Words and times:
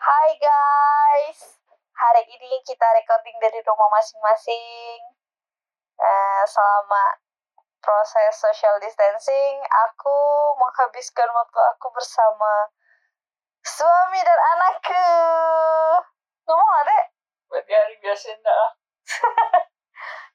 Hai 0.00 0.32
guys, 0.40 1.60
hari 1.92 2.24
ini 2.24 2.64
kita 2.64 2.88
recording 2.96 3.36
dari 3.36 3.60
rumah 3.60 3.84
masing-masing. 3.92 4.96
Eh, 6.00 6.42
selama 6.48 7.20
proses 7.84 8.32
social 8.40 8.80
distancing, 8.80 9.60
aku 9.68 10.16
menghabiskan 10.56 11.28
waktu 11.36 11.60
aku 11.76 11.92
bersama 11.92 12.72
suami 13.60 14.24
dan 14.24 14.40
anakku. 14.56 15.04
Ngomong 16.48 16.80
dek. 16.88 17.04
Berarti 17.52 17.72
hari 17.76 17.94
biasa 18.00 18.40
enggak 18.40 18.56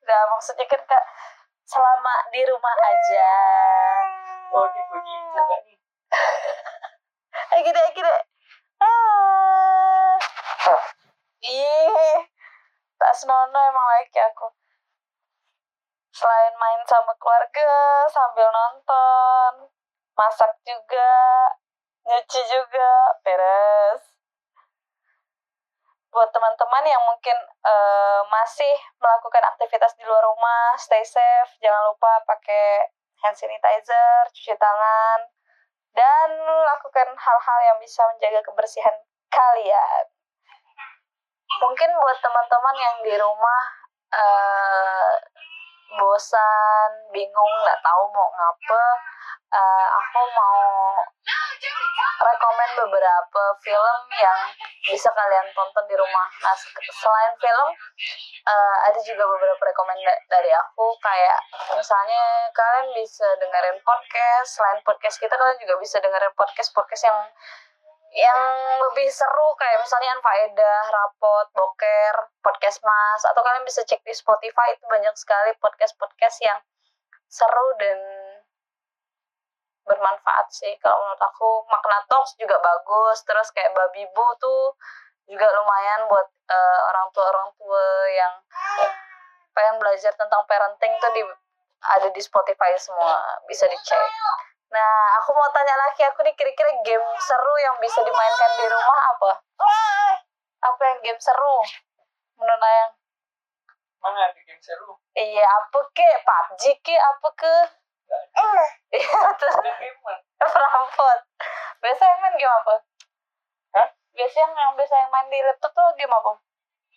Nah, 0.06 0.22
maksudnya 0.38 0.70
kan 0.70 0.82
kak, 0.86 1.06
selama 1.66 2.14
di 2.30 2.46
rumah 2.46 2.78
aja. 2.86 3.34
Oh, 4.54 4.70
gitu 4.70 4.94
gitu 4.94 5.42
kan. 5.42 5.62
Ayo 7.58 7.62
gede, 7.66 7.82
ayo 7.82 7.94
gede. 7.98 8.14
Ah. 8.78 9.26
Ih, 11.46 12.18
tak 12.98 13.14
senono 13.14 13.60
emang 13.60 13.86
lagi 13.86 14.18
aku. 14.18 14.50
Selain 16.10 16.56
main 16.58 16.82
sama 16.90 17.14
keluarga, 17.22 17.70
sambil 18.10 18.50
nonton, 18.50 19.70
masak 20.18 20.50
juga, 20.66 21.14
nyuci 22.08 22.42
juga, 22.50 23.20
beres. 23.22 24.02
Buat 26.10 26.32
teman-teman 26.34 26.88
yang 26.88 27.04
mungkin 27.04 27.38
eh, 27.46 28.22
masih 28.32 28.74
melakukan 28.98 29.44
aktivitas 29.46 29.94
di 30.00 30.08
luar 30.08 30.24
rumah, 30.24 30.74
stay 30.82 31.04
safe, 31.06 31.52
jangan 31.62 31.92
lupa 31.94 32.24
pakai 32.26 32.90
hand 33.22 33.38
sanitizer, 33.38 34.32
cuci 34.34 34.56
tangan, 34.56 35.20
dan 35.94 36.30
lakukan 36.42 37.12
hal-hal 37.14 37.60
yang 37.70 37.78
bisa 37.78 38.02
menjaga 38.08 38.42
kebersihan 38.42 38.96
kalian. 39.30 40.15
Mungkin 41.62 41.90
buat 41.96 42.18
teman-teman 42.20 42.76
yang 42.76 42.96
di 43.04 43.14
rumah 43.20 43.62
eh, 44.16 45.14
bosan, 45.96 46.92
bingung, 47.12 47.54
nggak 47.64 47.80
tahu 47.84 48.04
mau 48.12 48.30
ngapa, 48.36 48.84
eh, 49.56 49.88
aku 49.92 50.22
mau 50.36 50.60
rekomen 52.16 52.70
beberapa 52.86 53.44
film 53.64 54.00
yang 54.16 54.40
bisa 54.88 55.10
kalian 55.12 55.48
tonton 55.56 55.86
di 55.88 55.96
rumah. 55.96 56.28
Nah, 56.44 56.56
se- 56.56 56.72
selain 56.92 57.34
film, 57.40 57.70
eh, 58.46 58.76
ada 58.88 59.00
juga 59.04 59.24
beberapa 59.26 59.62
rekomend 59.66 60.00
dari 60.28 60.52
aku 60.52 60.96
kayak 61.00 61.40
misalnya 61.76 62.50
kalian 62.52 62.88
bisa 62.96 63.28
dengerin 63.42 63.80
podcast 63.84 64.60
selain 64.60 64.80
podcast 64.86 65.18
kita 65.20 65.34
kalian 65.36 65.60
juga 65.60 65.76
bisa 65.82 65.98
dengerin 66.00 66.34
podcast 66.36 66.72
podcast 66.76 67.04
yang 67.10 67.20
yang 68.16 68.42
lebih 68.80 69.12
seru 69.12 69.52
kayak 69.60 69.84
misalnya 69.84 70.16
Anfaedah, 70.16 70.88
Rapot, 70.88 71.52
Boker, 71.52 72.32
Podcast 72.40 72.80
Mas 72.80 73.22
atau 73.28 73.44
kalian 73.44 73.68
bisa 73.68 73.84
cek 73.84 74.00
di 74.08 74.16
Spotify 74.16 74.72
itu 74.72 74.88
banyak 74.88 75.12
sekali 75.20 75.52
podcast-podcast 75.60 76.40
yang 76.40 76.60
seru 77.28 77.68
dan 77.76 78.00
bermanfaat 79.84 80.48
sih 80.50 80.74
kalau 80.80 80.96
menurut 81.04 81.22
aku 81.22 81.50
Makna 81.68 82.00
Talks 82.08 82.40
juga 82.40 82.56
bagus 82.64 83.20
terus 83.28 83.52
kayak 83.52 83.76
Babi 83.76 84.08
Bu 84.16 84.26
tuh 84.40 84.74
juga 85.28 85.52
lumayan 85.52 86.08
buat 86.08 86.28
eh, 86.50 86.80
orang 86.96 87.08
tua 87.12 87.26
orang 87.30 87.50
tua 87.60 87.86
yang 88.10 88.34
pengen 89.52 89.76
belajar 89.78 90.16
tentang 90.16 90.42
parenting 90.48 90.94
tuh 91.04 91.12
di 91.14 91.24
ada 91.86 92.08
di 92.10 92.22
Spotify 92.24 92.74
semua 92.80 93.44
bisa 93.46 93.68
dicek. 93.70 94.10
Nah, 94.76 94.92
aku 95.16 95.32
mau 95.32 95.48
tanya 95.50 95.72
lagi 95.80 96.04
aku 96.04 96.20
nih 96.20 96.36
kira-kira 96.36 96.68
game 96.84 97.08
seru 97.18 97.56
yang 97.58 97.80
bisa 97.80 98.04
dimainkan 98.04 98.52
di 98.60 98.66
rumah 98.68 99.00
apa? 99.08 99.32
Apa 100.62 100.82
yang 100.84 101.00
game 101.00 101.22
seru? 101.22 101.58
Menurut 102.36 102.60
Ayang? 102.60 102.92
Mana 104.04 104.20
ada 104.28 104.36
game 104.36 104.60
seru? 104.60 105.00
Iya, 105.16 105.48
apa 105.48 105.80
ke? 105.90 106.04
PUBG 106.20 106.64
ke? 106.84 106.92
Apa 106.94 107.30
ke? 107.34 107.56
Iya, 108.92 109.20
terus 109.40 109.56
Ada 109.56 109.72
game 109.80 110.00
mah. 110.04 110.20
perampot. 110.38 111.20
Biasa 111.80 112.04
yang 112.04 112.20
main 112.20 112.36
game 112.36 112.52
apa? 112.54 112.76
Hah? 113.74 113.88
Biasa 114.12 114.36
yang, 114.38 114.52
yang 114.52 114.72
biasa 114.76 114.94
yang 114.94 115.10
main 115.10 115.28
di 115.28 115.40
laptop 115.40 115.72
tuh 115.72 115.88
game 115.96 116.12
apa? 116.12 116.32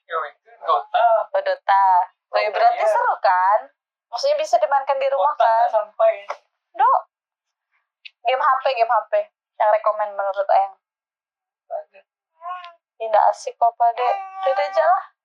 Yo 0.02 0.18
itu 0.26 0.50
Dota. 0.60 1.06
Oh, 1.30 1.40
Dota. 1.40 1.84
Oh, 2.28 2.38
ya 2.38 2.50
berarti 2.50 2.82
Iya. 2.82 2.90
seru 2.90 3.14
kan? 3.22 3.70
Maksudnya 4.10 4.36
bisa 4.36 4.58
dimainkan 4.58 4.98
di 4.98 5.06
rumah 5.06 5.30
Dota 5.32 5.46
kan? 5.46 5.68
sampai. 5.70 6.26
Dok. 6.74 7.00
Game 8.28 8.44
HP, 8.44 8.76
game 8.76 8.92
HP. 8.92 9.24
Yang 9.56 9.80
rekomen 9.80 10.12
menurut 10.12 10.44
Ayang. 10.52 10.76
Tidak 13.00 13.24
asik 13.32 13.56
kok, 13.56 13.72
Pak, 13.72 13.96
Dek. 13.96 14.16
Dede 14.44 14.68
aja 14.68 14.84
lah. 14.84 15.16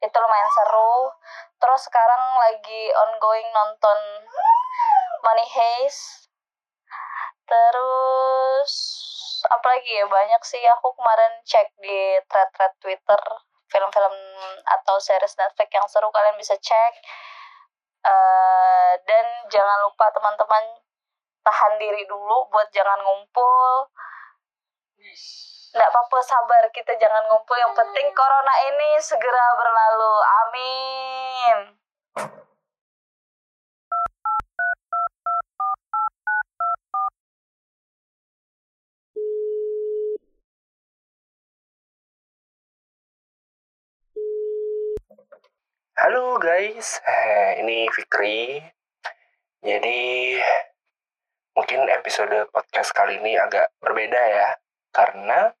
Itu 0.00 0.16
lumayan 0.16 0.50
seru. 0.56 1.12
Terus 1.60 1.84
sekarang 1.84 2.24
lagi 2.40 2.96
ongoing 2.96 3.52
nonton 3.52 3.98
Money 5.20 5.44
Heist. 5.44 6.32
Terus 7.44 8.72
lagi 9.66 9.90
ya? 9.90 10.06
Banyak 10.06 10.42
sih. 10.46 10.62
Aku 10.78 10.94
kemarin 10.94 11.42
cek 11.42 11.74
di 11.82 12.22
thread-thread 12.30 12.72
Twitter 12.78 13.22
film-film 13.66 14.14
atau 14.62 14.96
series 15.02 15.34
Netflix 15.34 15.68
yang 15.74 15.86
seru 15.90 16.08
kalian 16.14 16.38
bisa 16.38 16.54
cek. 16.54 16.94
Eh, 18.06 18.92
dan 19.02 19.26
jangan 19.50 19.78
lupa 19.82 20.06
teman-teman 20.14 20.78
tahan 21.42 21.74
diri 21.82 22.06
dulu 22.06 22.46
buat 22.54 22.70
jangan 22.70 23.02
ngumpul. 23.02 23.90
Nggak 25.74 25.90
apa-apa 25.90 26.18
sabar. 26.22 26.64
Kita 26.70 26.94
jangan 26.94 27.26
ngumpul. 27.26 27.58
Yang 27.58 27.74
penting 27.74 28.08
corona 28.14 28.54
ini 28.70 28.88
segera 29.02 29.46
berlalu. 29.58 30.14
Amin 30.22 31.85
Halo 45.96 46.36
guys, 46.36 47.00
Eh, 47.08 47.64
ini 47.64 47.88
Fikri. 47.88 48.60
Jadi 49.64 50.36
mungkin 51.56 51.88
episode 51.88 52.52
podcast 52.52 52.92
kali 52.92 53.16
ini 53.16 53.40
agak 53.40 53.72
berbeda 53.80 54.20
ya, 54.20 54.60
karena 54.92 55.56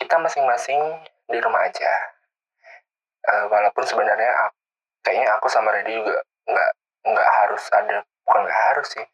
kita 0.00 0.16
masing-masing 0.24 1.04
di 1.28 1.36
rumah 1.44 1.68
aja. 1.68 1.92
Eh, 3.28 3.44
walaupun 3.52 3.84
sebenarnya 3.84 4.48
kayaknya 5.04 5.36
aku 5.36 5.52
sama 5.52 5.68
Reddy 5.76 6.00
juga 6.00 6.16
nggak 6.48 6.70
nggak 7.04 7.30
harus 7.44 7.64
ada, 7.68 8.00
bukan 8.24 8.48
nggak 8.48 8.60
harus 8.72 8.88
sih, 8.88 9.06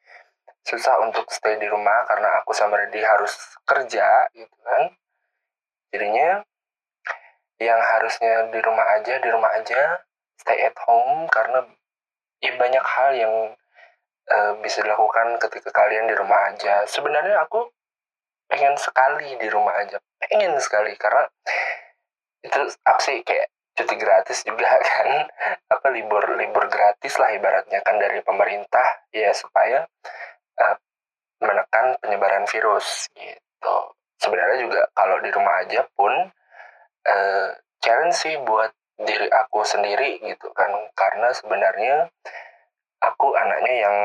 susah 0.71 1.03
untuk 1.03 1.27
stay 1.35 1.59
di 1.59 1.67
rumah 1.67 2.07
karena 2.07 2.31
aku 2.39 2.55
sama 2.55 2.79
Reddy 2.79 3.03
harus 3.03 3.59
kerja 3.67 4.31
gitu 4.31 4.55
kan. 4.63 4.87
Jadinya 5.91 6.47
yang 7.59 7.83
harusnya 7.83 8.55
di 8.55 8.63
rumah 8.63 8.87
aja 9.03 9.19
di 9.19 9.29
rumah 9.35 9.51
aja 9.59 9.99
stay 10.41 10.67
at 10.67 10.77
home 10.87 11.27
karena 11.31 11.65
ya 12.43 12.53
banyak 12.61 12.85
hal 12.85 13.11
yang 13.17 13.35
eh, 14.29 14.53
bisa 14.61 14.85
dilakukan 14.85 15.41
ketika 15.41 15.71
kalian 15.73 16.11
di 16.11 16.15
rumah 16.17 16.53
aja. 16.53 16.85
Sebenarnya 16.85 17.45
aku 17.45 17.69
pengen 18.49 18.77
sekali 18.77 19.41
di 19.41 19.49
rumah 19.49 19.73
aja, 19.81 19.97
pengen 20.21 20.61
sekali 20.61 20.93
karena 21.01 21.25
itu 22.45 22.61
apa 22.85 23.01
sih 23.01 23.25
kayak 23.25 23.49
cuti 23.75 23.97
gratis 23.97 24.45
juga 24.45 24.69
kan, 24.91 25.27
apa 25.73 25.87
libur 25.91 26.23
libur 26.37 26.69
gratis 26.69 27.17
lah 27.19 27.33
ibaratnya 27.35 27.81
kan 27.83 27.97
dari 27.99 28.21
pemerintah 28.21 29.09
ya 29.11 29.33
supaya 29.33 29.89
eh, 30.61 30.77
menekan 31.41 31.97
penyebaran 32.05 32.45
virus 32.47 33.09
gitu. 33.17 33.77
Sebenarnya 34.21 34.59
juga 34.65 34.81
kalau 34.97 35.21
di 35.21 35.31
rumah 35.33 35.65
aja 35.65 35.85
pun 35.97 36.13
eh, 37.05 37.49
challenge 37.81 38.17
sih 38.17 38.37
buat 38.45 38.73
diri 39.01 39.27
aku 39.31 39.67
sendiri 39.67 40.23
gitu 40.23 40.51
kan. 40.55 40.71
Karena 40.95 41.31
sebenarnya 41.35 42.09
aku 43.03 43.35
anaknya 43.35 43.75
yang 43.89 43.97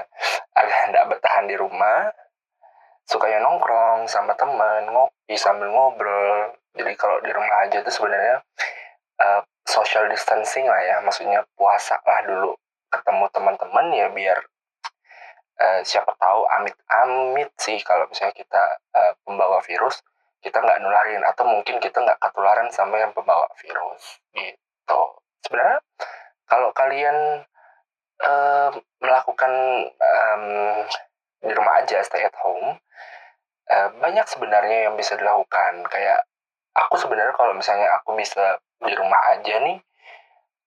agak 0.60 0.80
nggak 0.92 1.06
bertahan 1.16 1.46
di 1.48 1.56
rumah 1.56 2.10
sukanya 3.06 3.38
nongkrong 3.38 4.10
sama 4.10 4.34
temen 4.34 4.90
ngopi 4.90 5.34
sambil 5.38 5.70
ngobrol. 5.70 6.52
Jadi 6.76 6.92
kalau 6.98 7.22
di 7.22 7.30
rumah 7.32 7.64
aja 7.64 7.80
itu 7.80 7.90
sebenarnya 7.90 8.42
uh, 9.22 9.40
social 9.64 10.10
distancing 10.10 10.66
lah 10.66 10.82
ya. 10.82 10.96
Maksudnya 11.00 11.46
puasa 11.54 11.96
lah 12.02 12.20
dulu 12.26 12.52
ketemu 12.90 13.24
teman-teman 13.30 13.86
ya 13.94 14.06
biar 14.10 14.38
uh, 15.60 15.80
siapa 15.82 16.12
tahu 16.16 16.44
amit-amit 16.60 17.50
sih 17.58 17.80
kalau 17.82 18.06
misalnya 18.08 18.34
kita 18.36 18.64
uh, 18.94 19.12
pembawa 19.24 19.60
virus 19.64 20.00
kita 20.46 20.62
nggak 20.62 20.78
nularin 20.78 21.26
atau 21.26 21.42
mungkin 21.42 21.82
kita 21.82 21.98
nggak 21.98 22.22
ketularan 22.22 22.70
sama 22.70 23.02
yang 23.02 23.10
pembawa 23.10 23.50
virus 23.58 24.22
gitu. 24.30 25.02
Sebenarnya 25.42 25.82
kalau 26.46 26.70
kalian 26.70 27.42
uh, 28.22 28.70
melakukan 29.02 29.52
um, 29.90 30.46
di 31.42 31.50
rumah 31.50 31.82
aja 31.82 31.98
stay 32.06 32.22
at 32.22 32.36
home 32.38 32.78
uh, 33.74 33.90
banyak 33.98 34.22
sebenarnya 34.30 34.86
yang 34.86 34.94
bisa 34.94 35.18
dilakukan. 35.18 35.82
Kayak 35.90 36.22
aku 36.78 36.94
sebenarnya 36.94 37.34
kalau 37.34 37.50
misalnya 37.58 37.90
aku 37.98 38.14
bisa 38.14 38.62
di 38.86 38.94
rumah 38.94 39.18
aja 39.34 39.58
nih 39.66 39.82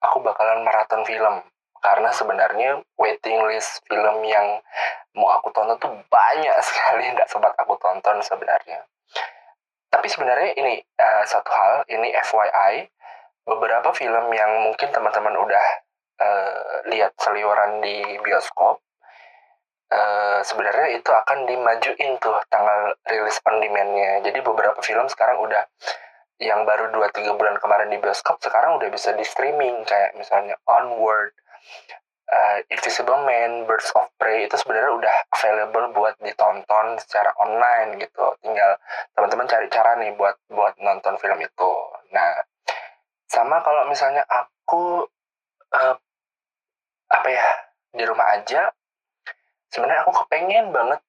aku 0.04 0.20
bakalan 0.20 0.68
maraton 0.68 1.08
film. 1.08 1.40
Karena 1.80 2.12
sebenarnya 2.12 2.84
waiting 3.00 3.40
list 3.48 3.80
film 3.88 4.28
yang 4.28 4.60
mau 5.16 5.32
aku 5.40 5.48
tonton 5.56 5.80
tuh 5.80 5.96
banyak 6.12 6.52
sekali 6.68 7.08
nggak 7.16 7.32
sempat 7.32 7.56
aku 7.56 7.80
tonton 7.80 8.20
sebenarnya 8.20 8.84
tapi 9.90 10.08
sebenarnya 10.08 10.54
ini 10.58 10.80
uh, 11.02 11.24
satu 11.26 11.50
hal 11.50 11.74
ini 11.90 12.14
FYI 12.14 12.88
beberapa 13.46 13.90
film 13.98 14.30
yang 14.34 14.62
mungkin 14.62 14.90
teman-teman 14.94 15.34
udah 15.34 15.66
uh, 16.22 16.86
lihat 16.94 17.18
seliweran 17.18 17.82
di 17.82 18.22
bioskop 18.22 18.80
uh, 19.90 20.40
sebenarnya 20.46 21.02
itu 21.02 21.10
akan 21.10 21.50
dimajuin 21.50 22.22
tuh 22.22 22.38
tanggal 22.48 22.94
rilis 23.10 23.42
on 23.50 23.58
demand-nya. 23.60 24.22
Jadi 24.24 24.40
beberapa 24.46 24.80
film 24.86 25.10
sekarang 25.10 25.42
udah 25.42 25.66
yang 26.40 26.64
baru 26.64 26.94
2-3 26.96 27.36
bulan 27.36 27.60
kemarin 27.60 27.92
di 27.92 28.00
bioskop 28.00 28.40
sekarang 28.40 28.80
udah 28.80 28.88
bisa 28.88 29.12
di 29.12 29.28
streaming 29.28 29.84
kayak 29.84 30.16
misalnya 30.16 30.56
Onward, 30.64 31.36
uh, 32.30 32.58
Invisible 32.70 33.22
Man, 33.26 33.66
Birds 33.66 33.90
of 33.98 34.10
Prey 34.22 34.46
itu 34.46 34.56
sebenarnya 34.58 34.92
udah 34.96 35.16
available 35.34 35.86
buat 35.98 36.16
ditonton 36.22 36.98
secara 37.02 37.34
online 37.42 37.98
gitu. 38.02 38.26
Tinggal 38.42 38.78
teman-teman 39.18 39.50
cari 39.50 39.68
cara 39.70 39.98
nih 39.98 40.14
buat 40.16 40.38
buat 40.50 40.78
nonton 40.82 41.18
film 41.18 41.40
itu. 41.42 41.72
Nah, 42.14 42.32
sama 43.30 43.62
kalau 43.62 43.86
misalnya 43.90 44.26
aku 44.30 45.06
uh, 45.74 45.96
apa 47.10 47.28
ya 47.30 47.46
di 47.90 48.04
rumah 48.06 48.38
aja 48.38 48.70
sebenarnya 49.74 50.06
aku 50.06 50.14
kepengen 50.26 50.70
banget 50.70 51.02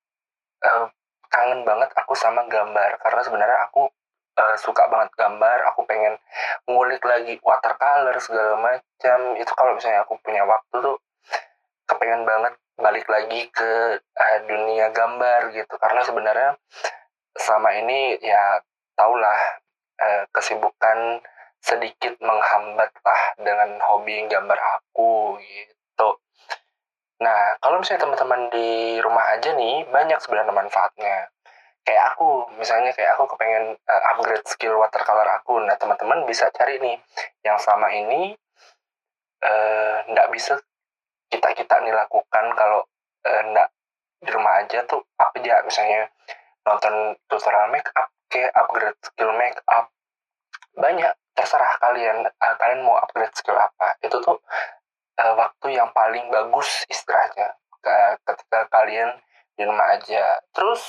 uh, 0.64 0.88
kangen 1.28 1.64
banget 1.64 1.93
aku 1.93 2.16
sama 2.16 2.49
gambar 2.49 2.96
karena 3.05 3.20
sebenarnya 3.20 3.58
aku 3.69 3.88
suka 4.56 4.88
banget 4.88 5.12
gambar 5.20 5.58
aku 5.69 5.84
pengen 5.84 6.16
ngulik 6.64 7.05
lagi 7.05 7.37
watercolor 7.44 8.16
segala 8.25 8.56
macam 8.56 9.37
itu 9.37 9.52
kalau 9.52 9.76
misalnya 9.76 10.00
aku 10.00 10.16
punya 10.25 10.49
waktu 10.49 10.76
tuh 10.81 10.96
kepengen 11.90 12.22
banget 12.22 12.54
balik 12.78 13.06
lagi 13.10 13.50
ke 13.50 13.98
uh, 13.98 14.38
dunia 14.46 14.94
gambar 14.94 15.52
gitu 15.52 15.75
karena 15.76 16.00
sebenarnya 16.06 16.50
selama 17.37 17.70
ini 17.76 18.16
ya 18.22 18.62
tahulah 18.96 19.40
uh, 20.00 20.25
kesibukan 20.32 21.20
sedikit 21.60 22.16
menghambat 22.25 22.88
lah 23.04 23.22
dengan 23.37 23.76
hobi 23.84 24.25
gambar 24.31 24.56
aku 24.81 25.37
gitu 25.42 26.16
Nah, 27.20 27.52
kalau 27.60 27.76
misalnya 27.76 28.08
teman-teman 28.08 28.48
di 28.48 28.96
rumah 29.04 29.37
aja 29.37 29.52
nih, 29.52 29.84
banyak 29.92 30.16
sebenarnya 30.25 30.56
manfaatnya. 30.56 31.28
Kayak 31.84 32.16
aku, 32.16 32.48
misalnya 32.56 32.96
kayak 32.96 33.12
aku 33.16 33.37
kepengen 33.37 33.76
uh, 33.76 34.02
upgrade 34.16 34.46
skill 34.48 34.81
watercolor 34.81 35.28
aku. 35.28 35.60
Nah, 35.60 35.76
teman-teman 35.76 36.25
bisa 36.25 36.48
cari 36.56 36.81
nih, 36.81 36.96
yang 37.44 37.60
sama 37.60 37.92
ini 37.92 38.32
nggak 40.10 40.28
uh, 40.28 40.32
bisa 40.32 40.60
kita-kita 41.30 41.80
nih 41.86 41.94
lakukan 41.94 42.44
kalau 42.58 42.84
nggak 43.24 43.68
uh, 43.68 43.74
di 44.20 44.30
rumah 44.32 44.60
aja 44.60 44.84
tuh 44.84 45.00
apa 45.16 45.32
aja 45.40 45.64
misalnya 45.64 46.10
nonton 46.68 47.16
tutorial 47.26 47.72
make 47.72 47.88
up, 47.96 48.08
kayak 48.28 48.52
upgrade 48.52 48.98
skill 49.00 49.32
make 49.36 49.56
up. 49.72 49.88
Banyak, 50.76 51.12
terserah 51.32 51.80
kalian, 51.80 52.28
uh, 52.28 52.54
kalian 52.60 52.84
mau 52.84 53.00
upgrade 53.00 53.32
skill 53.32 53.56
apa. 53.56 53.96
Itu 54.04 54.20
tuh 54.20 54.38
uh, 55.18 55.34
waktu 55.40 55.80
yang 55.80 55.88
paling 55.96 56.28
bagus 56.28 56.84
istilahnya 56.88 57.56
ketika 58.28 58.68
kalian 58.68 59.08
di 59.56 59.64
rumah 59.64 59.96
aja. 59.96 60.36
Terus 60.52 60.84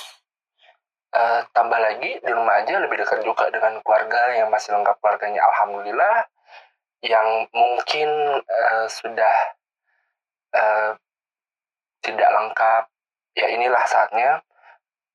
uh, 1.16 1.40
tambah 1.56 1.80
lagi 1.80 2.20
di 2.20 2.32
rumah 2.32 2.60
aja 2.60 2.80
lebih 2.84 3.00
dekat 3.00 3.24
juga 3.24 3.48
dengan 3.48 3.80
keluarga 3.80 4.36
yang 4.36 4.52
masih 4.52 4.76
lengkap 4.76 4.96
keluarganya. 5.00 5.40
Alhamdulillah 5.40 6.28
yang 7.02 7.48
mungkin 7.50 8.08
uh, 8.44 8.86
sudah 8.86 9.56
uh, 10.56 10.90
tidak 12.02 12.28
lengkap 12.28 12.84
ya 13.38 13.46
inilah 13.48 13.84
saatnya 13.88 14.42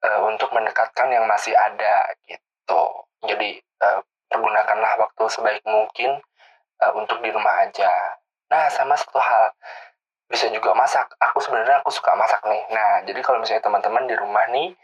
uh, 0.03 0.21
untuk 0.25 0.49
mendekatkan 0.53 1.09
yang 1.11 1.25
masih 1.29 1.53
ada 1.53 2.09
gitu. 2.25 2.83
Jadi 3.25 3.61
uh, 3.83 4.01
pergunakanlah 4.29 4.93
waktu 5.01 5.23
sebaik 5.29 5.63
mungkin 5.65 6.19
uh, 6.83 6.91
untuk 6.95 7.21
di 7.21 7.29
rumah 7.29 7.67
aja. 7.67 7.91
Nah, 8.47 8.71
sama 8.71 8.95
satu 8.95 9.19
hal 9.19 9.51
bisa 10.27 10.47
juga 10.51 10.75
masak. 10.75 11.07
Aku 11.31 11.39
sebenarnya 11.39 11.83
aku 11.83 11.91
suka 11.91 12.15
masak 12.15 12.43
nih. 12.47 12.63
Nah, 12.71 13.03
jadi 13.07 13.19
kalau 13.23 13.39
misalnya 13.39 13.63
teman-teman 13.63 14.03
di 14.07 14.15
rumah 14.15 14.45
nih 14.51 14.75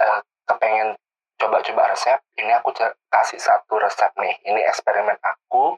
uh, 0.00 0.20
kepengen 0.48 0.96
coba-coba 1.40 1.92
resep, 1.92 2.20
ini 2.40 2.52
aku 2.56 2.72
kasih 3.10 3.40
satu 3.40 3.80
resep 3.80 4.12
nih. 4.16 4.34
Ini 4.44 4.60
eksperimen 4.70 5.18
aku. 5.20 5.76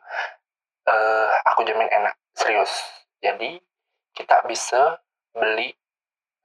Uh, 0.87 1.31
aku 1.51 1.67
jamin 1.67 1.91
enak, 1.91 2.15
serius. 2.39 2.71
Jadi 3.19 3.59
kita 4.17 4.41
bisa 4.49 4.97
beli 5.37 5.69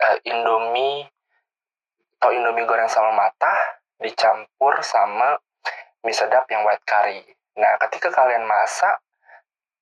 uh, 0.04 0.18
Indomie 0.28 1.08
atau 2.20 2.36
Indomie 2.36 2.68
goreng 2.68 2.92
sama 2.92 3.16
matah 3.16 3.80
dicampur 3.98 4.84
sama 4.84 5.40
mie 6.04 6.14
sedap 6.14 6.46
yang 6.52 6.68
white 6.68 6.84
curry. 6.84 7.24
Nah, 7.56 7.78
ketika 7.88 8.10
kalian 8.12 8.44
masak, 8.44 9.00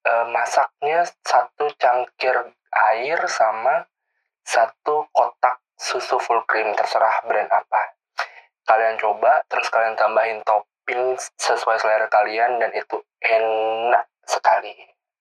uh, 0.06 0.26
masaknya 0.30 1.08
satu 1.26 1.72
cangkir 1.80 2.36
air 2.94 3.20
sama 3.28 3.90
satu 4.46 5.10
kotak 5.14 5.62
susu 5.80 6.20
full 6.20 6.44
cream 6.50 6.74
terserah 6.76 7.24
brand 7.26 7.50
apa 7.50 7.96
kalian 8.68 9.00
coba 9.02 9.42
terus 9.50 9.70
kalian 9.72 9.98
tambahin 9.98 10.42
topping 10.46 11.18
sesuai 11.38 11.82
selera 11.82 12.06
kalian 12.12 12.62
dan 12.62 12.70
itu 12.76 13.02
enak 13.24 14.06
sekali 14.28 14.76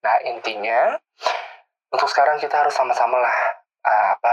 nah 0.05 0.19
intinya 0.25 0.97
untuk 1.93 2.09
sekarang 2.11 2.37
kita 2.41 2.61
harus 2.61 2.75
sama-sama 2.77 3.17
lah 3.19 3.37
uh, 3.85 4.09
apa 4.19 4.33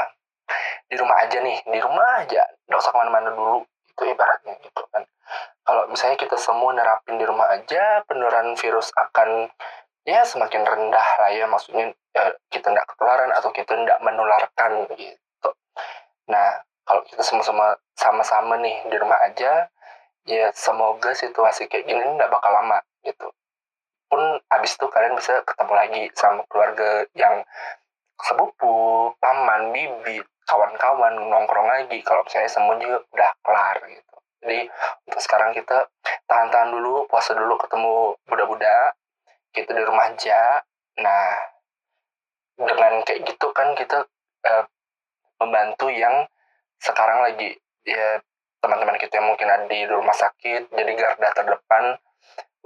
di 0.85 0.95
rumah 0.99 1.17
aja 1.25 1.41
nih 1.41 1.57
di 1.65 1.79
rumah 1.81 2.21
aja 2.21 2.43
nggak 2.69 2.79
usah 2.79 2.91
ke 2.93 2.97
mana-mana 2.99 3.29
dulu 3.33 3.65
itu 3.65 4.03
ibaratnya 4.11 4.53
gitu 4.59 4.81
kan. 4.91 5.03
Kalau 5.65 5.89
misalnya 5.89 6.17
kita 6.19 6.37
semua 6.37 6.75
nerapin 6.75 7.17
di 7.17 7.25
rumah 7.25 7.49
aja 7.49 8.03
penularan 8.05 8.53
virus 8.53 8.93
akan 8.93 9.49
ya 10.05 10.21
semakin 10.21 10.61
rendah 10.61 11.07
lah 11.17 11.31
ya 11.33 11.49
maksudnya 11.49 11.89
ya, 12.13 12.23
kita 12.53 12.69
tidak 12.69 12.85
ketularan 12.93 13.31
atau 13.33 13.49
kita 13.49 13.73
tidak 13.73 13.99
menularkan 14.05 14.85
gitu. 14.93 15.49
Nah 16.29 16.61
kalau 16.85 17.01
kita 17.07 17.25
sama-sama 17.25 17.73
sama-sama 17.97 18.53
nih 18.61 18.85
di 18.85 18.95
rumah 19.01 19.17
aja 19.25 19.65
ya 20.25 20.49
semoga 20.53 21.13
situasi 21.17 21.65
kayak 21.65 21.89
gini 21.89 22.01
nggak 22.01 22.29
bakal 22.29 22.53
lama 22.53 22.81
gitu 23.01 23.29
pun 24.09 24.21
abis 24.53 24.77
itu 24.77 24.85
kalian 24.89 25.17
bisa 25.17 25.41
ketemu 25.43 25.73
lagi 25.73 26.03
sama 26.13 26.41
keluarga 26.47 27.05
yang 27.17 27.41
sepupu 28.21 29.11
paman 29.19 29.75
bibi 29.75 30.23
kawan-kawan 30.45 31.17
nongkrong 31.17 31.67
lagi. 31.67 31.99
Kalau 32.05 32.21
misalnya 32.23 32.51
semuanya 32.51 32.89
udah 33.11 33.31
kelar 33.41 33.77
gitu. 33.89 34.15
Jadi 34.45 34.59
untuk 35.09 35.21
sekarang 35.25 35.51
kita 35.57 35.89
tahan-tahan 36.29 36.69
dulu 36.69 37.09
puasa 37.09 37.33
dulu 37.33 37.57
ketemu 37.57 38.13
budak-budak 38.29 38.93
kita 39.51 39.71
di 39.73 39.83
rumah 39.83 40.13
aja. 40.13 40.61
Nah 41.01 41.27
dengan 42.55 43.03
kayak 43.03 43.25
gitu 43.25 43.51
kan 43.51 43.73
kita 43.75 44.05
uh, 44.47 44.65
membantu 45.41 45.89
yang 45.89 46.29
sekarang 46.79 47.25
lagi. 47.25 47.57
Ya 47.85 48.21
teman-teman 48.61 48.97
kita 48.97 49.21
yang 49.21 49.29
mungkin 49.29 49.49
ada 49.49 49.65
di 49.69 49.85
rumah 49.85 50.13
sakit 50.17 50.73
jadi 50.73 50.91
garda 50.97 51.29
terdepan 51.37 52.01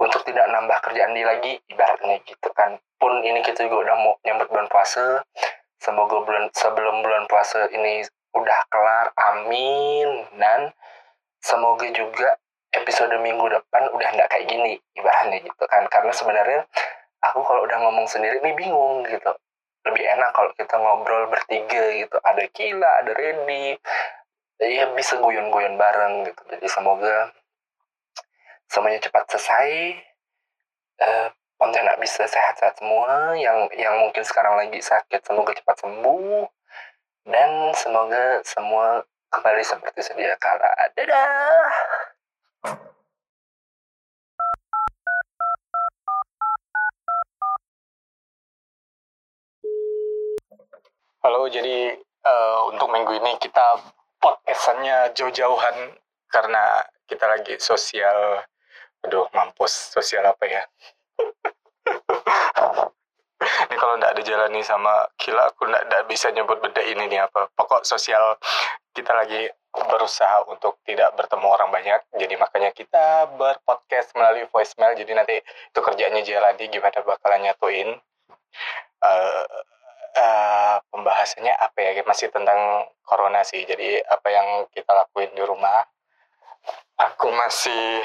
untuk 0.00 0.24
tidak 0.24 0.48
nambah 0.48 0.80
kerjaan 0.80 1.12
di 1.12 1.22
lagi 1.22 1.52
ibaratnya 1.68 2.16
gitu 2.24 2.48
kan. 2.56 2.80
Pun 2.96 3.20
ini 3.20 3.44
kita 3.44 3.68
juga 3.68 3.84
udah 3.84 3.96
mau 4.00 4.12
nyambut 4.24 4.48
bulan 4.48 4.66
puasa. 4.72 5.20
Semoga 5.76 6.24
bulan 6.24 6.48
sebelum 6.56 7.04
bulan 7.04 7.28
puasa 7.28 7.68
ini 7.68 8.00
udah 8.32 8.58
kelar 8.72 9.12
amin. 9.16 10.24
Dan 10.40 10.72
semoga 11.44 11.84
juga 11.92 12.40
episode 12.72 13.12
minggu 13.20 13.44
depan 13.52 13.92
udah 13.92 14.08
nggak 14.16 14.28
kayak 14.32 14.48
gini 14.48 14.80
ibaratnya 14.96 15.44
gitu 15.44 15.64
kan. 15.68 15.84
Karena 15.92 16.12
sebenarnya 16.16 16.60
aku 17.20 17.44
kalau 17.44 17.68
udah 17.68 17.76
ngomong 17.84 18.08
sendiri 18.08 18.40
nih 18.40 18.56
bingung 18.56 19.04
gitu. 19.04 19.36
Lebih 19.84 20.04
enak 20.16 20.32
kalau 20.32 20.52
kita 20.56 20.80
ngobrol 20.80 21.28
bertiga 21.28 21.92
gitu. 21.92 22.16
Ada 22.24 22.44
Kila 22.52 23.04
ada 23.04 23.12
Randy 23.12 23.76
ya 24.60 24.92
bisa 24.92 25.16
guyon-guyon 25.20 25.76
bareng 25.80 26.28
gitu. 26.28 26.40
Jadi 26.52 26.66
semoga 26.68 27.32
semuanya 28.70 29.02
cepat 29.02 29.26
selesai 29.26 29.98
eh, 31.02 31.28
Pontianak 31.58 31.98
bisa 32.00 32.24
sehat-sehat 32.24 32.78
semua 32.78 33.34
yang 33.36 33.66
yang 33.76 33.98
mungkin 34.00 34.22
sekarang 34.22 34.56
lagi 34.56 34.78
sakit 34.78 35.20
semoga 35.26 35.52
cepat 35.52 35.76
sembuh 35.82 36.46
dan 37.26 37.74
semoga 37.74 38.40
semua 38.46 39.02
kembali 39.34 39.60
seperti 39.66 40.00
sedia 40.06 40.38
kala 40.38 40.70
dadah 40.94 41.66
Halo, 51.20 51.44
jadi 51.52 51.92
eh, 52.00 52.58
untuk 52.72 52.88
minggu 52.88 53.12
ini 53.20 53.36
kita 53.36 53.76
podcastannya 54.24 55.12
jauh-jauhan 55.12 55.92
karena 56.32 56.80
kita 57.04 57.28
lagi 57.28 57.60
sosial. 57.60 58.40
Aduh, 59.06 59.26
mampus. 59.32 59.94
Sosial 59.94 60.24
apa 60.26 60.44
ya? 60.46 60.62
ini 63.40 63.76
kalau 63.80 63.96
nggak 63.96 64.12
ada 64.12 64.22
jalan 64.22 64.52
nih 64.52 64.64
sama 64.64 65.08
Kila, 65.16 65.48
aku 65.48 65.64
nggak 65.64 66.04
bisa 66.08 66.28
nyebut 66.32 66.60
beda 66.60 66.82
ini 66.84 67.08
nih 67.08 67.24
apa. 67.24 67.48
Pokok 67.56 67.84
sosial 67.88 68.36
kita 68.92 69.16
lagi 69.16 69.48
berusaha 69.70 70.44
untuk 70.50 70.82
tidak 70.84 71.14
bertemu 71.16 71.46
orang 71.46 71.70
banyak. 71.72 72.00
Jadi 72.18 72.34
makanya 72.36 72.70
kita 72.74 73.30
berpodcast 73.38 74.12
melalui 74.18 74.44
voicemail. 74.50 74.92
Jadi 74.98 75.12
nanti 75.14 75.36
itu 75.40 75.80
kerjanya 75.80 76.20
Jelani 76.20 76.64
gimana 76.68 77.00
bakalan 77.00 77.48
nyatuin. 77.48 77.88
Eh, 79.00 79.44
eh, 80.16 80.76
pembahasannya 80.90 81.54
apa 81.54 81.78
ya 81.80 82.02
masih 82.04 82.28
tentang 82.34 82.90
corona 83.06 83.40
sih 83.46 83.62
jadi 83.64 84.02
apa 84.06 84.28
yang 84.30 84.48
kita 84.74 84.90
lakuin 84.90 85.30
di 85.32 85.42
rumah 85.46 85.86
aku 86.98 87.30
masih 87.30 88.02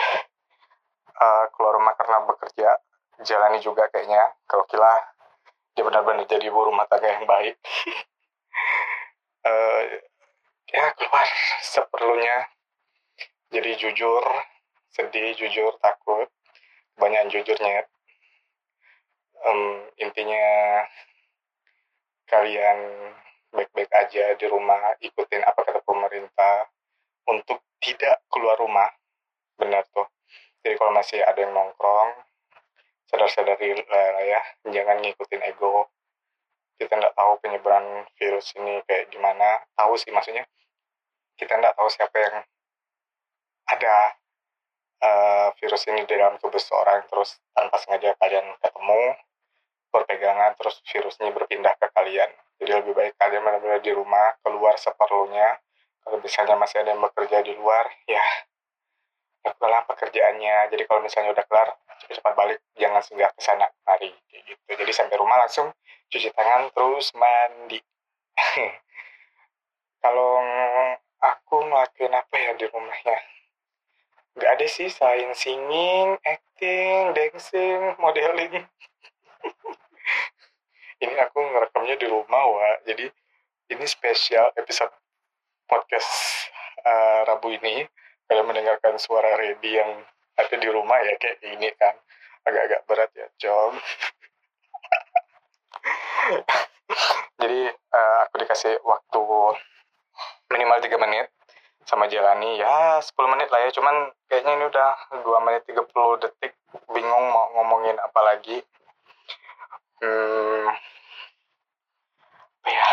eh, 1.15 1.45
keluar 1.53 1.73
rumah 1.77 1.93
karena 1.97 2.23
bekerja 2.29 2.69
jalani 3.25 3.59
juga 3.59 3.89
kayaknya. 3.89 4.31
Kalau 4.45 4.63
kila 4.69 4.93
dia 5.75 5.83
benar-benar 5.83 6.23
jadi 6.29 6.47
ibu 6.47 6.61
rumah 6.71 6.87
tangga 6.87 7.09
yang 7.09 7.25
baik. 7.27 7.55
Eh, 9.45 10.01
ya 10.73 10.89
keluar 10.97 11.29
seperlunya. 11.61 12.49
Jadi 13.53 13.77
jujur 13.77 14.25
sedih 14.89 15.37
jujur 15.37 15.69
takut. 15.77 16.25
Banyak 16.97 17.29
jujurnya 17.29 17.85
Em, 19.45 19.61
intinya 20.01 20.81
kalian 22.25 22.77
baik-baik 23.53 23.91
aja 23.93 24.33
di 24.33 24.45
rumah, 24.49 24.97
ikutin 24.97 25.45
apa 25.45 25.61
kata 25.61 25.85
pemerintah 25.85 26.65
untuk 27.29 27.61
tidak 27.77 28.25
keluar 28.33 28.57
rumah. 28.57 28.89
Benar 29.61 29.85
tuh. 29.93 30.09
Jadi 30.65 30.73
kalau 30.81 30.97
masih 30.97 31.21
ada 31.21 31.37
yang 31.37 31.53
nongkrong, 31.53 32.25
sadar-sadari 33.09 33.75
lah 33.85 34.23
ya, 34.25 34.41
jangan 34.69 35.01
ngikutin 35.01 35.41
ego. 35.45 35.89
Kita 36.75 36.91
nggak 36.99 37.15
tahu 37.15 37.31
penyebaran 37.39 38.03
virus 38.19 38.51
ini 38.59 38.83
kayak 38.83 39.07
gimana. 39.13 39.63
Tahu 39.79 39.95
sih 39.95 40.11
maksudnya, 40.11 40.43
kita 41.39 41.55
nggak 41.55 41.75
tahu 41.79 41.87
siapa 41.87 42.17
yang 42.19 42.35
ada 43.65 43.95
eh, 45.01 45.47
virus 45.61 45.87
ini 45.87 46.03
di 46.03 46.15
dalam 46.15 46.37
tubuh 46.37 46.59
seseorang 46.59 47.07
terus 47.09 47.39
tanpa 47.55 47.79
sengaja 47.81 48.13
kalian 48.19 48.45
ketemu 48.61 49.01
berpegangan 49.89 50.51
terus 50.59 50.83
virusnya 50.91 51.31
berpindah 51.31 51.73
ke 51.79 51.87
kalian. 51.95 52.27
Jadi 52.59 52.71
lebih 52.71 52.93
baik 52.95 53.15
kalian 53.15 53.43
benar-benar 53.43 53.79
di 53.79 53.91
rumah, 53.95 54.35
keluar 54.43 54.75
seperlunya. 54.75 55.59
Kalau 56.03 56.19
misalnya 56.19 56.55
masih 56.59 56.83
ada 56.83 56.93
yang 56.93 57.01
bekerja 57.01 57.41
di 57.41 57.55
luar, 57.57 57.87
ya 58.05 58.21
lakukanlah 59.45 59.85
pekerjaannya. 59.85 60.73
Jadi 60.73 60.83
kalau 60.89 61.05
misalnya 61.05 61.37
udah 61.37 61.45
kelar, 61.45 61.69
cepat-cepat 62.01 62.33
balik, 62.33 62.59
jangan 62.75 63.01
singgah 63.05 63.29
ke 63.31 63.41
sana 63.45 63.69
mari 63.85 64.09
gitu. 64.33 64.71
Jadi 64.73 64.91
sampai 64.91 65.15
rumah 65.21 65.37
langsung 65.45 65.69
cuci 66.09 66.33
tangan 66.33 66.73
terus 66.73 67.13
mandi. 67.13 67.79
kalau 70.03 70.41
aku 71.21 71.55
ngelakuin 71.61 72.13
apa 72.13 72.35
ya 72.35 72.51
di 72.57 72.65
rumahnya? 72.65 73.17
Gak 74.35 74.51
ada 74.59 74.65
sih 74.67 74.91
selain 74.91 75.31
singing, 75.31 76.19
acting, 76.27 77.15
dancing, 77.15 77.95
modeling 77.95 78.67
ini 81.03 81.15
aku 81.19 81.39
ngerekamnya 81.39 81.95
di 81.99 82.07
rumah 82.07 82.43
wa 82.47 82.69
jadi 82.87 83.11
ini 83.73 83.85
spesial 83.85 84.53
episode 84.55 84.93
podcast 85.67 86.09
eh, 86.85 87.21
Rabu 87.27 87.51
ini 87.51 87.83
kalian 88.25 88.47
mendengarkan 88.49 88.97
suara 88.97 89.37
Redi 89.37 89.77
yang 89.77 90.01
ada 90.35 90.55
di 90.57 90.67
rumah 90.69 90.99
ya 91.01 91.13
kayak 91.17 91.39
ini 91.45 91.69
kan. 91.77 91.95
Agak-agak 92.45 92.81
berat 92.85 93.11
ya 93.17 93.27
Jom. 93.41 93.73
Jadi 97.41 97.61
eh, 97.69 98.17
aku 98.25 98.35
dikasih 98.41 98.81
waktu 98.85 99.21
minimal 100.49 100.77
3 100.81 101.03
menit 101.03 101.27
sama 101.85 102.09
Jalani 102.09 102.57
ya 102.57 103.01
10 103.01 103.13
menit 103.33 103.49
lah 103.49 103.61
ya. 103.65 103.69
Cuman 103.73 104.09
kayaknya 104.29 104.51
ini 104.57 104.65
udah 104.69 104.91
2 105.21 105.45
menit 105.45 105.61
30 105.69 106.21
detik. 106.21 106.53
Bingung 106.91 107.25
mau 107.31 107.49
ngomongin 107.57 107.97
apa 108.01 108.19
lagi. 108.25 108.61
Hmm, 110.01 110.67
apa 112.61 112.69
ya? 112.69 112.89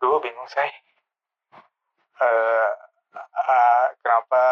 Dulu 0.00 0.16
bingung 0.22 0.48
saya. 0.48 0.70
Eh, 2.20 2.72
eh, 3.16 3.84
kenapa 4.04 4.42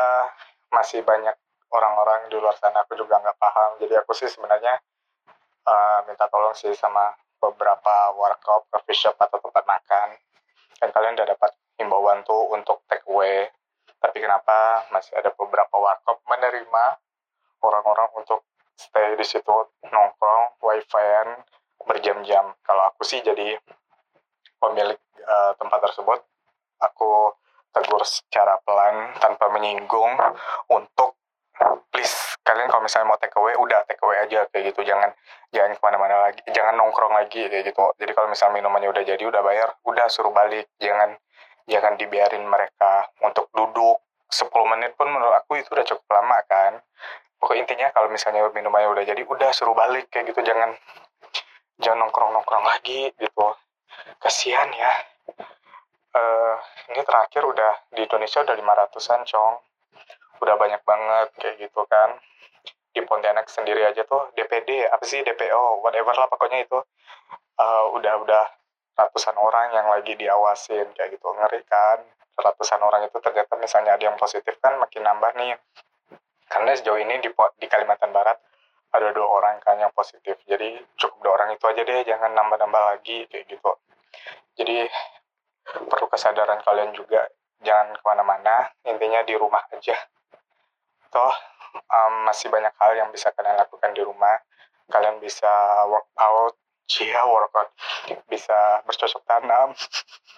masih 0.88 1.04
banyak 1.04 1.37
orang-orang 1.68 2.33
di 2.33 2.40
luar 2.40 2.57
sana 2.57 2.80
aku 2.80 2.97
juga 2.97 3.21
nggak 3.21 3.37
paham. 3.37 3.76
Jadi 3.76 3.92
aku 4.00 4.16
sih 4.16 4.25
sebenarnya 4.25 4.80
eh, 5.68 5.99
minta 6.09 6.25
tolong 6.33 6.57
sih 6.57 6.73
sama 6.73 7.12
beberapa 7.37 8.16
warkop, 8.16 8.73
coffee 8.73 8.97
shop 8.97 9.21
atau 9.21 9.37
tempat 9.37 9.68
makan. 9.68 10.16
Dan 10.80 10.88
kalian 10.88 11.12
udah 11.12 11.28
dapat 11.28 11.52
himbauan 11.76 12.25
tuh 12.25 12.40
untuk 12.57 12.88
take 12.88 13.04
away. 13.04 13.52
Tapi 14.00 14.16
kenapa 14.16 14.88
masih 14.88 15.12
ada 15.12 15.28
beberapa 15.37 15.76
warkop 15.76 16.25
menerima 16.25 16.97
orang-orang 17.61 18.09
untuk 18.16 18.49
stay 18.73 19.12
di 19.21 19.26
situ 19.28 19.52
nongkrong 19.92 20.57
wifi-an 20.64 21.45
berjam-jam 21.85 22.57
kalau 22.64 22.88
aku 22.88 23.04
sih 23.04 23.21
jadi 23.21 23.61
pemilik 24.57 24.97
eh, 25.21 25.52
tempat 25.61 25.85
tersebut 25.85 26.25
aku 26.80 27.37
tegur 27.73 28.03
secara 28.05 28.59
pelan 28.65 29.13
tanpa 29.21 29.53
menyinggung 29.53 30.17
untuk 30.73 31.19
please 31.91 32.39
kalian 32.47 32.71
kalau 32.71 32.81
misalnya 32.81 33.13
mau 33.13 33.21
take 33.21 33.35
away 33.37 33.53
udah 33.59 33.85
take 33.85 34.01
away 34.01 34.25
aja 34.25 34.47
kayak 34.49 34.73
gitu. 34.73 34.81
Jangan 34.87 35.11
jangan 35.53 35.77
ke 35.77 35.83
mana-mana 35.85 36.17
lagi 36.31 36.41
jangan 36.55 36.75
nongkrong 36.81 37.13
lagi 37.13 37.45
kayak 37.51 37.69
gitu. 37.69 37.83
Jadi 37.99 38.13
kalau 38.17 38.29
misalnya 38.31 38.63
minumannya 38.63 38.89
udah 38.89 39.05
jadi 39.05 39.21
udah 39.21 39.43
bayar 39.45 39.69
udah 39.85 40.07
suruh 40.09 40.33
balik. 40.33 40.71
Jangan 40.81 41.19
jangan 41.69 42.01
dibiarin 42.01 42.49
mereka 42.49 43.13
untuk 43.21 43.53
duduk 43.53 44.01
10 44.33 44.49
menit 44.73 44.97
pun 44.97 45.09
menurut 45.13 45.37
aku 45.37 45.61
itu 45.61 45.69
udah 45.73 45.85
cukup 45.85 46.09
lama 46.09 46.39
kan. 46.49 46.81
Pokok 47.39 47.55
intinya 47.55 47.93
kalau 47.95 48.11
misalnya 48.11 48.43
minumannya 48.51 48.89
udah 48.91 49.05
jadi 49.05 49.23
udah 49.23 49.51
suruh 49.53 49.77
balik 49.77 50.09
kayak 50.09 50.33
gitu. 50.33 50.41
Jangan 50.41 50.73
jangan 51.79 52.09
nongkrong 52.09 52.33
nongkrong 52.33 52.65
lagi 52.65 53.13
gitu. 53.15 53.47
Kasihan 54.19 54.73
ya 54.73 54.93
Eh 56.15 56.57
ini 56.95 57.00
terakhir 57.05 57.43
udah 57.45 57.73
di 57.93 58.00
Indonesia 58.09 58.41
udah 58.41 58.57
500an 58.57 59.21
cong 59.29 59.55
udah 60.38 60.55
banyak 60.55 60.83
banget 60.87 61.29
kayak 61.37 61.57
gitu 61.61 61.83
kan. 61.91 62.17
Di 62.95 63.05
Pontianak 63.05 63.47
sendiri 63.53 63.85
aja 63.85 64.03
tuh 64.09 64.33
DPD 64.33 64.88
apa 64.88 65.05
sih 65.05 65.21
DPO 65.21 65.85
whatever 65.85 66.15
lah 66.17 66.29
pokoknya 66.31 66.65
itu. 66.65 66.79
Eh, 67.59 67.85
udah 67.99 68.15
udah 68.25 68.45
ratusan 68.99 69.37
orang 69.38 69.75
yang 69.75 69.87
lagi 69.87 70.15
diawasin 70.19 70.91
kayak 70.97 71.15
gitu. 71.15 71.27
Ngeri 71.31 71.62
kan 71.69 72.03
ratusan 72.38 72.79
orang 72.83 73.03
itu 73.07 73.19
ternyata 73.19 73.59
misalnya 73.59 73.99
ada 73.99 74.05
yang 74.07 74.19
positif 74.19 74.55
kan 74.62 74.79
makin 74.79 75.03
nambah 75.05 75.35
nih. 75.37 75.59
Karena 76.49 76.73
sejauh 76.73 76.97
ini 76.97 77.21
di, 77.21 77.29
di 77.31 77.67
Kalimantan 77.69 78.15
Barat 78.15 78.38
ada 78.88 79.12
dua 79.12 79.27
orang 79.29 79.61
kan 79.61 79.77
yang 79.77 79.93
positif. 79.93 80.41
Jadi 80.49 80.81
cukup 80.97 81.19
dua 81.21 81.33
orang 81.37 81.53
itu 81.53 81.65
aja 81.69 81.83
deh 81.85 82.05
jangan 82.09 82.33
nambah-nambah 82.33 82.83
lagi 82.97 83.29
kayak 83.29 83.45
gitu. 83.53 83.73
Jadi 84.59 84.88
perlu 85.89 86.07
kesadaran 86.09 86.61
kalian 86.65 86.91
juga 86.97 87.29
jangan 87.63 87.95
ke 87.95 88.03
mana-mana 88.07 88.71
intinya 88.87 89.21
di 89.27 89.35
rumah 89.35 89.63
aja. 89.75 89.97
Toh 91.11 91.35
em, 91.75 92.15
masih 92.29 92.49
banyak 92.49 92.73
hal 92.79 92.93
yang 92.97 93.09
bisa 93.11 93.33
kalian 93.35 93.59
lakukan 93.59 93.93
di 93.93 94.03
rumah. 94.05 94.39
Kalian 94.89 95.21
bisa 95.21 95.85
workout 95.85 96.57
cia 96.89 97.23
workout 97.35 97.69
bisa 98.33 98.81
bercocok 98.89 99.23
tanam 99.29 99.77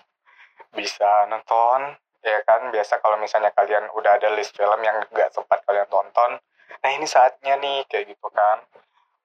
bisa 0.78 1.30
nonton 1.30 1.94
ya 2.24 2.42
kan? 2.42 2.68
Biasa 2.74 2.98
kalau 2.98 3.16
misalnya 3.22 3.54
kalian 3.54 3.86
udah 3.94 4.18
ada 4.18 4.34
list 4.34 4.56
film 4.58 4.80
yang 4.82 4.98
gak 5.14 5.30
sempat 5.30 5.62
kalian 5.64 5.86
tonton 5.86 6.40
nah 6.80 6.90
ini 6.94 7.04
saatnya 7.04 7.58
nih 7.60 7.84
kayak 7.90 8.14
gitu 8.14 8.28
kan. 8.32 8.62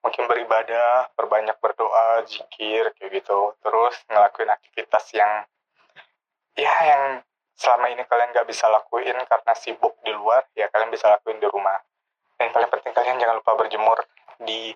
Mungkin 0.04 0.30
beribadah 0.30 1.10
perbanyak 1.18 1.58
berdoa 1.58 2.22
zikir 2.30 2.94
kayak 2.94 3.22
gitu. 3.22 3.58
Terus 3.64 3.96
ngelakuin 4.06 4.54
aktivitas 4.54 5.10
yang 5.18 5.46
ya 6.56 6.74
yang 6.88 7.04
selama 7.56 7.88
ini 7.92 8.04
kalian 8.08 8.32
nggak 8.36 8.48
bisa 8.48 8.68
lakuin 8.68 9.16
karena 9.28 9.54
sibuk 9.56 9.96
di 10.04 10.12
luar 10.12 10.44
ya 10.56 10.68
kalian 10.72 10.92
bisa 10.92 11.08
lakuin 11.12 11.40
di 11.40 11.48
rumah. 11.48 11.80
Dan 12.36 12.52
paling 12.52 12.68
penting 12.68 12.92
kalian 12.92 13.16
jangan 13.16 13.40
lupa 13.40 13.56
berjemur 13.56 13.96
di 14.44 14.76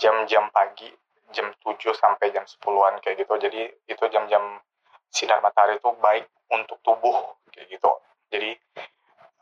jam-jam 0.00 0.48
pagi 0.48 0.88
jam 1.34 1.52
7 1.60 1.92
sampai 1.92 2.32
jam 2.32 2.44
10-an 2.48 3.00
kayak 3.04 3.20
gitu. 3.20 3.34
Jadi 3.36 3.60
itu 3.90 4.04
jam-jam 4.08 4.60
sinar 5.12 5.44
matahari 5.44 5.76
itu 5.76 5.90
baik 6.00 6.24
untuk 6.48 6.80
tubuh 6.80 7.36
kayak 7.52 7.68
gitu. 7.68 7.90
Jadi 8.32 8.50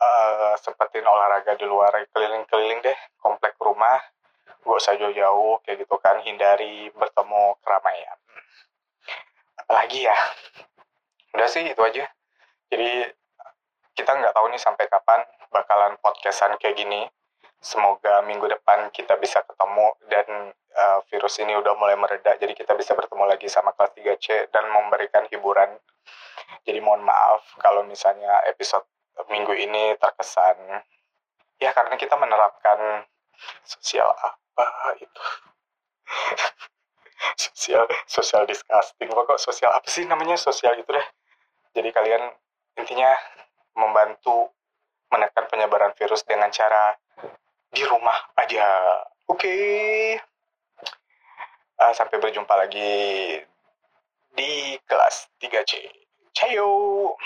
eh 0.03 0.53
sempetin 0.59 1.07
olahraga 1.07 1.55
di 1.55 1.63
luar 1.63 1.95
keliling-keliling 2.11 2.83
deh 2.83 2.97
komplek 3.15 3.55
rumah 3.63 4.01
gak 4.63 4.79
usah 4.79 4.95
jauh-jauh 4.99 5.63
kayak 5.63 5.87
gitu 5.87 5.95
kan. 6.03 6.19
Hindari 6.19 6.91
bertemu 6.91 7.55
keramaian. 7.63 8.17
Apalagi 9.63 10.03
ya 10.03 10.17
udah 11.43 11.51
sih 11.51 11.67
itu 11.67 11.81
aja. 11.83 12.07
Jadi 12.71 13.03
kita 13.99 14.15
nggak 14.15 14.31
tahu 14.31 14.47
nih 14.47 14.63
sampai 14.63 14.87
kapan 14.87 15.27
bakalan 15.51 15.99
podcastan 15.99 16.55
kayak 16.55 16.79
gini. 16.79 17.03
Semoga 17.59 18.23
minggu 18.23 18.47
depan 18.47 18.87
kita 18.95 19.19
bisa 19.19 19.43
ketemu 19.43 19.91
dan 20.07 20.55
uh, 20.55 21.03
virus 21.11 21.43
ini 21.43 21.51
udah 21.59 21.75
mulai 21.75 21.99
mereda. 21.99 22.39
Jadi 22.39 22.55
kita 22.55 22.79
bisa 22.79 22.95
bertemu 22.95 23.27
lagi 23.27 23.51
sama 23.51 23.75
kelas 23.75 23.91
3C 23.91 24.55
dan 24.55 24.71
memberikan 24.71 25.27
hiburan. 25.35 25.75
Jadi 26.63 26.79
mohon 26.79 27.03
maaf 27.03 27.43
kalau 27.59 27.83
misalnya 27.83 28.39
episode 28.47 28.87
minggu 29.27 29.51
ini 29.51 29.99
terkesan 29.99 30.79
ya 31.59 31.75
karena 31.75 31.99
kita 31.99 32.15
menerapkan 32.15 33.03
sosial 33.67 34.15
apa 34.15 34.95
itu? 34.95 35.23
Sosial 37.35 37.83
sosial 38.07 38.43
disgusting. 38.47 39.11
Pokok 39.11 39.39
sosial 39.39 39.71
apa 39.71 39.87
sih 39.87 40.03
namanya? 40.07 40.35
Sosial 40.35 40.75
itu 40.79 40.87
deh 40.87 41.07
jadi 41.73 41.89
kalian 41.89 42.23
intinya 42.77 43.11
membantu 43.73 44.49
menekan 45.09 45.45
penyebaran 45.49 45.93
virus 45.97 46.25
dengan 46.25 46.49
cara 46.49 46.97
di 47.73 47.81
rumah 47.85 48.17
aja. 48.37 48.65
Oke. 49.29 49.57
Uh, 51.73 51.93
sampai 51.97 52.21
berjumpa 52.21 52.53
lagi 52.53 53.41
di 54.33 54.77
kelas 54.85 55.29
3C 55.41 55.89
Ciao 56.33 57.17